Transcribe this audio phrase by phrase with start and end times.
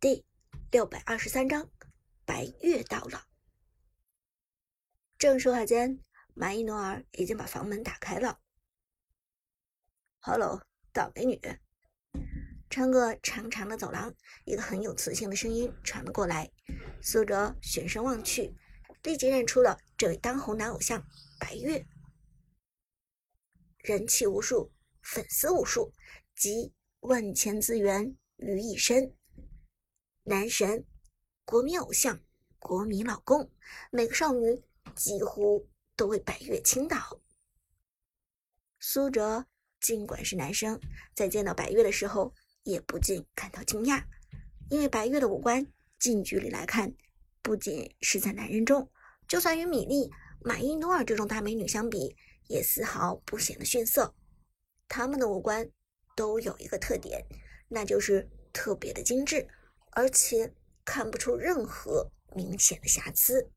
[0.00, 0.24] 第
[0.70, 1.70] 六百二十三章，
[2.24, 3.26] 白月到了。
[5.18, 6.02] 正说话间，
[6.32, 8.40] 马伊诺尔已经把房门打开了。
[10.20, 11.38] “Hello，大美女。”
[12.70, 14.14] 穿过长长的走廊，
[14.46, 16.50] 一个很有磁性的声音传了过来。
[17.02, 18.56] 苏哲循声望去，
[19.02, 21.06] 立即认出了这位当红男偶像
[21.38, 21.86] 白月，
[23.80, 24.72] 人气无数，
[25.02, 25.92] 粉丝无数，
[26.34, 29.14] 集万千资源于一身。
[30.30, 30.86] 男神，
[31.44, 32.20] 国民偶像，
[32.60, 33.50] 国民老公，
[33.90, 34.62] 每个少女
[34.94, 37.20] 几乎都为白月倾倒。
[38.78, 39.44] 苏哲
[39.80, 40.80] 尽管是男生，
[41.16, 44.04] 在见到白月的时候，也不禁感到惊讶，
[44.70, 45.66] 因为白月的五官
[45.98, 46.94] 近距离来看，
[47.42, 48.88] 不仅是在男人中，
[49.26, 50.12] 就算与米莉、
[50.44, 52.16] 马伊诺尔这种大美女相比，
[52.46, 54.14] 也丝毫不显得逊色。
[54.86, 55.68] 他们的五官
[56.14, 57.26] 都有一个特点，
[57.68, 59.48] 那就是特别的精致。
[59.90, 60.54] 而且
[60.84, 63.50] 看不出任何明显的瑕疵。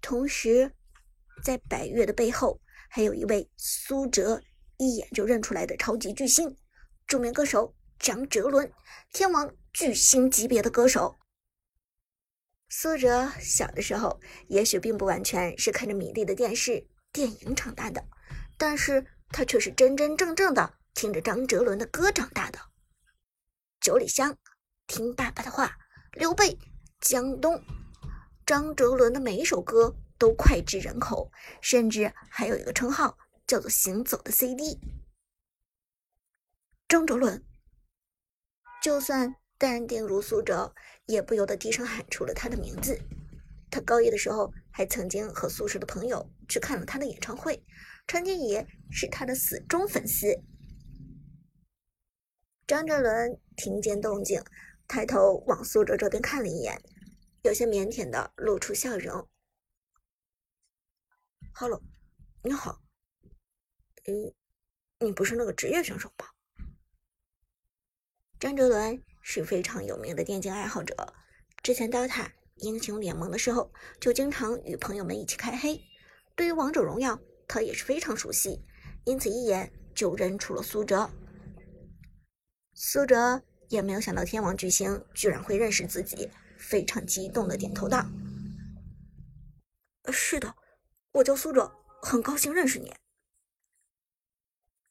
[0.00, 0.72] 同时，
[1.42, 4.40] 在白月的背后，还有一位苏哲
[4.76, 6.56] 一眼就认出来的超级巨星——
[7.06, 8.72] 著名歌手张哲伦，
[9.12, 11.18] 天王巨星级别的歌手。
[12.68, 18.04] 苏哲小的时候也许并不完全是看着米粒的电视、电影长大的，
[18.58, 22.58] 但是他却是真真正正的听着张哲伦的歌长大的。
[23.86, 24.36] 九里香，
[24.88, 25.78] 听爸爸的话。
[26.14, 26.58] 刘备，
[27.00, 27.62] 江东，
[28.44, 31.30] 张哲伦的每一首歌都脍炙人口，
[31.62, 34.80] 甚至还有一个称号叫做“行走的 CD”。
[36.88, 37.44] 张哲伦，
[38.82, 43.00] 就算淡定如苏哲，也不由得低声喊出了他的名字。
[43.70, 47.64] 他高一的时候还曾经和宿舍的朋友去看了他的演唱会，
[48.08, 50.26] 陈天野是他的死忠粉丝。
[52.66, 54.42] 张哲伦听见动静，
[54.88, 56.82] 抬头往苏哲这边看了一眼，
[57.42, 59.28] 有些腼腆的露出笑容。
[61.54, 61.80] “Hello，
[62.42, 62.80] 你好。
[64.06, 64.34] 嗯，
[64.98, 66.32] 你不是那个职业选手吧？”
[68.40, 71.14] 张哲伦是非常有名的电竞爱好者，
[71.62, 75.80] 之前 DOTA 英雄联盟的时候，就经常与朋友们一起开黑。
[76.34, 77.16] 对于王者荣耀，
[77.46, 78.60] 他也是非常熟悉，
[79.04, 81.08] 因此一眼就认出了苏哲。
[82.78, 88.04] 苏哲也没有想到天王巨星居然会认识自己，非常激动的点头道
[90.12, 90.54] ：“是的，
[91.12, 92.94] 我叫苏哲，很高兴认识你。”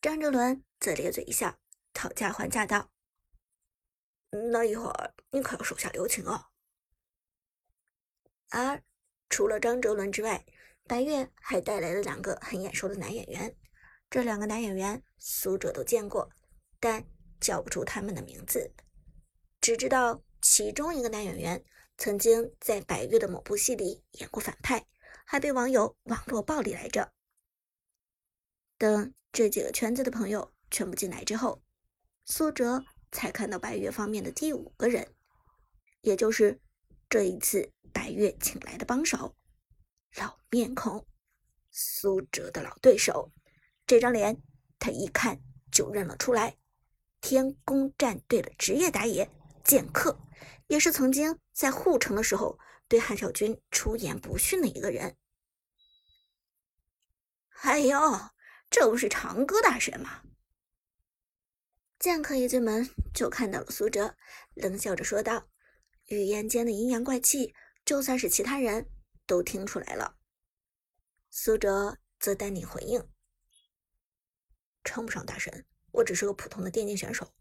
[0.00, 1.58] 张哲伦则咧嘴一笑，
[1.92, 2.90] 讨价还价道
[4.50, 6.46] ：“那一会儿你可要手下留情哦。”
[8.48, 8.82] 而
[9.28, 10.46] 除了张哲伦之外，
[10.84, 13.54] 白月还带来了两个很眼熟的男演员，
[14.08, 16.30] 这两个男演员苏哲都见过，
[16.80, 17.06] 但。
[17.44, 18.72] 叫不出他们的名字，
[19.60, 21.62] 只知道其中一个男演员
[21.98, 24.86] 曾经在白月的某部戏里演过反派，
[25.26, 27.12] 还被网友网络暴力来着。
[28.78, 31.62] 等这几个圈子的朋友全部进来之后，
[32.24, 35.14] 苏哲才看到白月方面的第五个人，
[36.00, 36.58] 也就是
[37.10, 39.36] 这一次白月请来的帮手，
[40.16, 41.06] 老面孔，
[41.70, 43.30] 苏哲的老对手。
[43.86, 44.42] 这张脸
[44.78, 45.38] 他一看
[45.70, 46.56] 就认了出来。
[47.26, 49.30] 天宫战队的职业打野
[49.64, 50.20] 剑客，
[50.66, 55.16] 也是曾经在护城的时候对汉少君出言不逊的一个人。
[57.62, 57.98] 哎呦，
[58.68, 60.22] 这不是长歌大神吗？
[61.98, 64.14] 剑客一进门就看到了苏哲，
[64.52, 65.48] 冷笑着说道，
[66.08, 67.54] 语言间的阴阳怪气，
[67.86, 68.90] 就算是其他人
[69.24, 70.18] 都听出来了。
[71.30, 73.08] 苏哲则淡定回应
[74.84, 77.32] ：“称不上大神。”我只是个普通的电竞选手。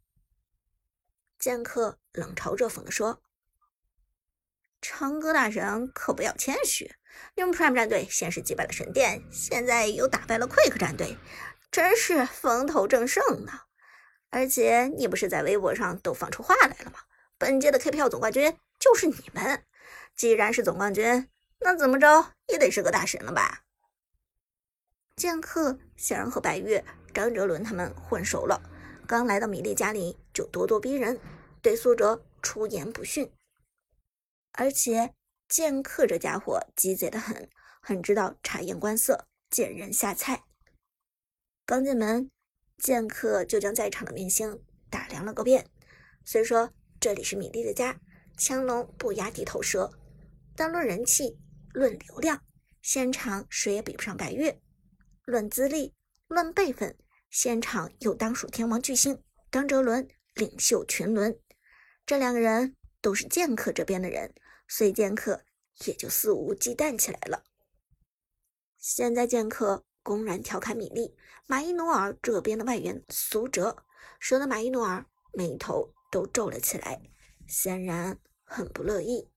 [1.39, 3.21] 剑客冷嘲热讽地说
[4.81, 6.95] ：“长歌大神可不要谦虚，
[7.35, 11.17] 你们 Prime 战队先是击败了神殿，现在又打败了 Quick 战队，
[11.71, 13.61] 真是风头正盛呢。
[14.29, 16.99] 而且你不是在微博上都放出话来了吗？
[17.37, 19.65] 本届的 KPL 总冠军就是你们。
[20.15, 21.29] 既然是总冠军，
[21.59, 23.63] 那怎么着也得是个大神了吧？”
[25.17, 26.85] 剑客显然和白月。
[27.13, 28.61] 张哲伦他们混熟了，
[29.07, 31.19] 刚来到米莉家里就咄咄逼人，
[31.61, 33.31] 对苏哲出言不逊。
[34.53, 35.13] 而且
[35.47, 37.49] 剑客这家伙鸡贼的很，
[37.81, 40.43] 很知道察言观色、见人下菜。
[41.65, 42.29] 刚进门，
[42.77, 45.67] 剑客就将在场的明星打量了个遍。
[46.25, 47.99] 虽说这里是米莉的家，
[48.37, 49.91] 强龙不压地头蛇，
[50.55, 51.37] 但论人气、
[51.73, 52.43] 论流量，
[52.81, 54.59] 现场谁也比不上白月；
[55.25, 55.93] 论资历、
[56.27, 56.97] 论辈分。
[57.33, 61.39] 现场又当属天王巨星张哲伦领袖群伦，
[62.05, 64.35] 这两个人都是剑客这边的人，
[64.67, 65.43] 所以剑客
[65.85, 67.43] 也就肆无忌惮起来了。
[68.77, 71.15] 现在剑客公然调侃米粒，
[71.47, 73.83] 马伊努尔这边的外援苏哲，
[74.19, 75.03] 说的马伊努尔
[75.33, 77.01] 眉头都皱了起来，
[77.47, 79.31] 显然很不乐意。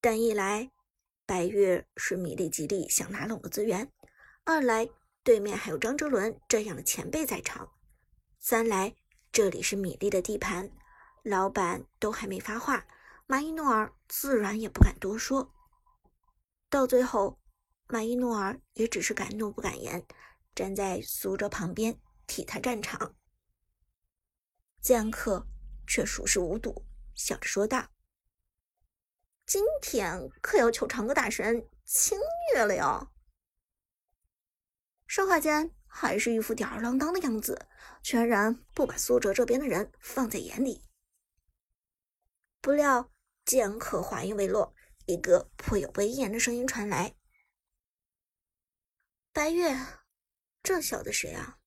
[0.00, 0.72] 但一来，
[1.24, 3.86] 白月是米粒极力想拉拢的资源；
[4.42, 4.88] 二来，
[5.30, 7.68] 对面还有张哲伦这样的前辈在场；
[8.40, 8.96] 三来，
[9.30, 10.72] 这里是米莉的地盘，
[11.22, 12.84] 老板都还没发话，
[13.28, 15.54] 马伊诺尔自然也不敢多说。
[16.68, 17.38] 到最后，
[17.86, 20.04] 马伊诺尔也只是敢怒不敢言，
[20.52, 23.14] 站在苏哲旁边替他站场。
[24.80, 25.46] 剑客
[25.86, 26.84] 却熟视无睹，
[27.14, 27.86] 笑着说道。
[29.46, 32.18] 今天可要求长歌大神清
[32.52, 33.12] 虐了哟！
[35.10, 37.66] 说话间还是一副吊儿郎当的样子，
[38.00, 40.84] 全然不把苏哲这边的人放在眼里。
[42.60, 43.10] 不料
[43.44, 44.72] 剑客话音未落，
[45.06, 47.16] 一个颇有威严的声音传来
[49.34, 49.76] ：“白月，
[50.62, 51.58] 这小子谁啊？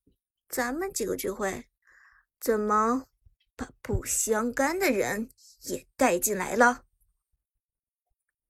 [0.48, 1.68] 咱们几个聚会，
[2.40, 3.10] 怎么
[3.58, 5.30] 把不相干的人
[5.64, 6.86] 也带进来了？”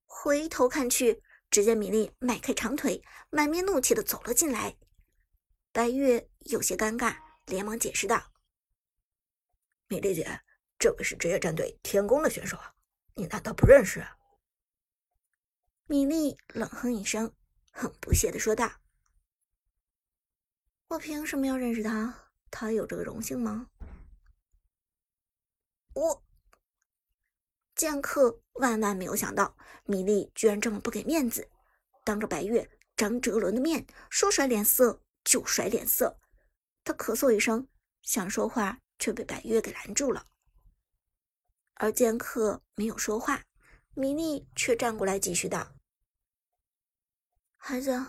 [0.06, 1.23] 回头看去，
[1.54, 4.76] 只见米粒迈开长腿，满面怒气的走了进来。
[5.70, 7.16] 白月有些尴尬，
[7.46, 8.32] 连忙解释道
[9.86, 10.40] ：“米粒姐，
[10.80, 12.58] 这位是职业战队天宫的选手，
[13.14, 14.04] 你难道不认识？”
[15.86, 17.32] 米粒冷哼一声，
[17.70, 18.68] 很不屑的说道
[20.90, 22.32] ：“我凭什么要认识他？
[22.50, 23.70] 他有这个荣幸吗？”
[25.94, 26.24] 我。
[27.74, 31.48] 剑客万万没有想到，米莉居然这么不给面子，
[32.04, 36.20] 当着白月、张哲伦的面说甩脸色就甩脸色。
[36.84, 37.66] 他咳嗽一声，
[38.02, 40.26] 想说话，却被白月给拦住了。
[41.74, 43.42] 而剑客没有说话，
[43.94, 45.74] 米莉却站过来继续道
[47.58, 48.04] ：“孩子，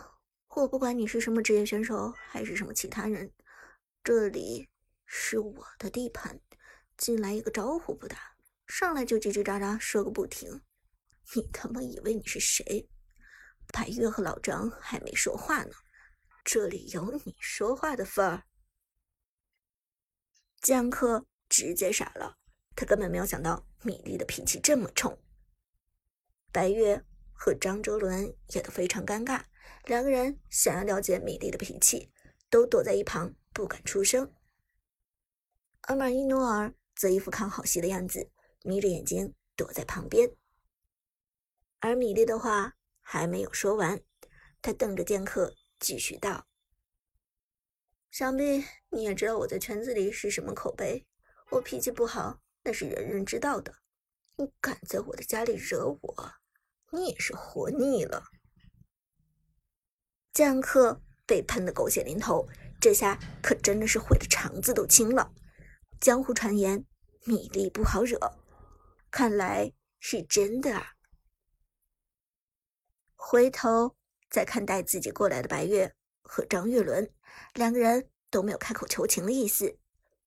[0.50, 3.34] 我不管你是什么职业选手，还是什么其他人，
[4.04, 4.70] 这里
[5.08, 6.40] 是我的地盘，
[6.96, 8.34] 进来一个招呼不打。”
[8.68, 10.62] 上来就叽叽喳喳说个不停，
[11.36, 12.90] 你他妈以为你是谁？
[13.74, 15.72] 白月和老张还没说话呢，
[16.44, 18.44] 这里有你说话的份儿。
[20.62, 22.38] 江克直接傻了，
[22.76, 25.22] 他根本没有想到米粒的脾气这么冲。
[26.52, 29.44] 白月和张哲伦也都非常尴尬，
[29.86, 32.12] 两个人想要了解米粒的脾气，
[32.50, 34.34] 都躲在一旁不敢出声。
[35.82, 38.32] 而马伊诺尔则一副看好戏的样子。
[38.66, 40.36] 眯着眼睛躲在旁边，
[41.80, 44.02] 而米莉的话还没有说完，
[44.62, 46.48] 他瞪着剑客继续道
[48.10, 51.06] ：“想必你也知道我在圈子里是什么口碑，
[51.52, 53.76] 我脾气不好，那是人人知道的。
[54.38, 56.34] 你敢在我的家里惹我，
[56.92, 58.24] 你也是活腻了。”
[60.34, 62.48] 剑客被喷得狗血淋头，
[62.82, 65.32] 这下可真的是悔得肠子都青了。
[66.02, 66.84] 江湖传言，
[67.26, 68.20] 米莉不好惹。
[69.16, 70.98] 看来是真的啊！
[73.16, 73.96] 回头
[74.30, 77.10] 再看带自己过来的白月和张月伦，
[77.54, 79.80] 两个人都没有开口求情的意思。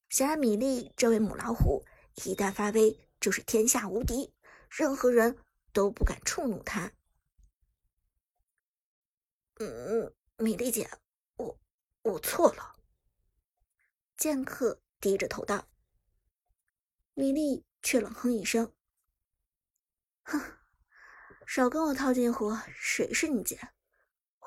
[0.08, 1.84] 显然，米粒这位母老虎
[2.24, 4.32] 一旦发威就是天下无敌，
[4.70, 5.36] 任何人
[5.74, 6.90] 都不敢触怒他。
[9.56, 10.88] 嗯，米粒姐，
[11.36, 11.60] 我
[12.04, 12.76] 我错了。
[14.16, 15.68] 剑客低着头道。
[17.12, 18.72] 米粒却冷哼一声。
[20.28, 20.58] 哼，
[21.46, 22.54] 少跟我套近乎！
[22.74, 23.58] 谁是你姐？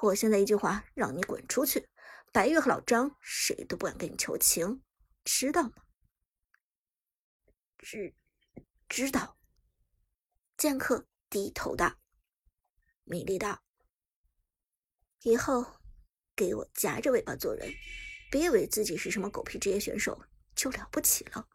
[0.02, 1.90] 我现在一句话，让你滚出去！
[2.32, 4.84] 白玉和老张谁都不敢跟你求情，
[5.24, 5.72] 知道吗？
[7.80, 8.14] 知
[8.88, 9.40] 知道。
[10.56, 11.98] 剑客低头道。
[13.04, 13.64] 米莉道
[15.24, 15.82] ：“以后
[16.36, 17.74] 给我夹着尾巴做人，
[18.30, 20.24] 别以为自己是什么狗屁职业选手
[20.56, 21.50] 就了不起了。”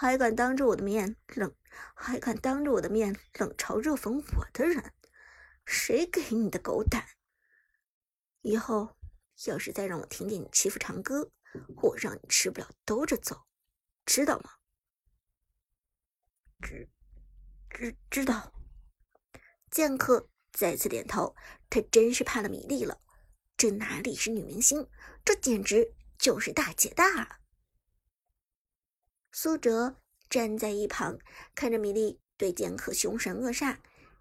[0.00, 1.52] 还敢当着我的面冷，
[1.92, 4.94] 还敢当着我的面冷嘲热讽我的人，
[5.66, 7.04] 谁给你的狗胆？
[8.42, 8.96] 以后
[9.46, 11.32] 要是再让我听见你欺负长歌，
[11.82, 13.44] 我让你吃不了兜着走，
[14.06, 14.50] 知道吗？
[16.60, 16.88] 知
[17.68, 18.52] 知知道。
[19.68, 21.34] 剑客再次点头，
[21.68, 23.00] 他真是怕了米粒了。
[23.56, 24.88] 这哪里是女明星，
[25.24, 27.40] 这简直就是大姐大。
[29.32, 29.96] 苏哲
[30.28, 31.18] 站在一旁，
[31.54, 33.78] 看着米莉对剑客凶神恶煞，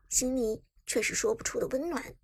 [0.09, 2.15] 心里却是说不出的温暖。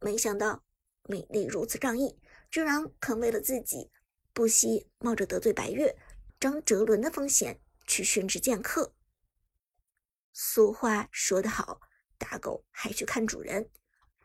[0.00, 0.64] 没想到
[1.04, 2.18] 米莉如此仗义，
[2.50, 3.90] 居然肯为了自己，
[4.32, 5.96] 不惜冒着得罪白月、
[6.38, 8.94] 张哲伦的风险去训斥剑客。
[10.32, 11.80] 俗话说得好，
[12.18, 13.70] 打狗还需看主人。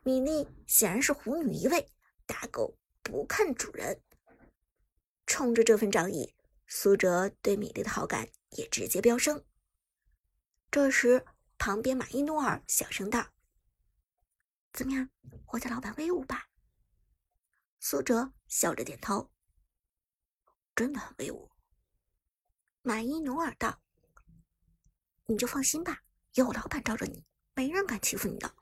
[0.03, 1.89] 米莉显然是虎女一位，
[2.25, 4.01] 打狗不看主人。
[5.25, 6.33] 冲着这份仗义，
[6.73, 9.43] 苏哲对米莉的好感也直接飙升。
[10.71, 11.25] 这时，
[11.57, 13.33] 旁边马伊努尔小声道
[14.71, 15.09] ：“怎么样，
[15.47, 16.47] 我家老板威武吧？”
[17.81, 19.29] 苏哲笑着点头
[20.73, 21.51] ：“真的很威武。”
[22.83, 23.81] 马伊努尔道
[25.27, 26.01] ：“你就放心吧，
[26.35, 28.55] 有老板罩着你，没人敢欺负你的。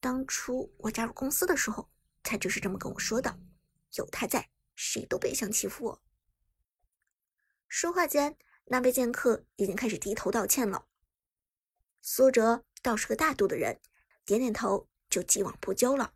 [0.00, 1.90] 当初我加入公司的时候，
[2.22, 3.38] 他就是这么跟我说的。
[3.96, 6.02] 有他在，谁都别想欺负我。”
[7.70, 10.88] 说话间，那位剑客已经开始低头道歉了。
[12.02, 13.80] 苏哲倒是个大度的人，
[14.24, 16.12] 点点头就既往不咎了。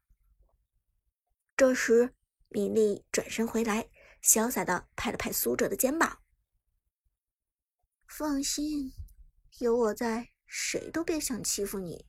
[1.57, 2.13] 这时，
[2.49, 3.89] 米莉转身回来，
[4.21, 6.25] 潇洒的拍了拍苏哲的肩膀
[8.09, 8.93] ：“放心，
[9.61, 12.05] 有我在，谁都别想欺负你。”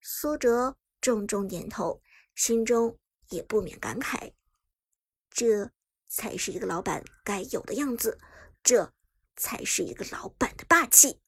[0.00, 2.00] 苏哲重重点头，
[2.36, 2.96] 心中
[3.30, 4.32] 也不免感慨：
[5.28, 5.72] 这
[6.10, 8.18] 才是一个老板该有的样子，
[8.64, 8.92] 这
[9.36, 11.20] 才是一个老板的霸气。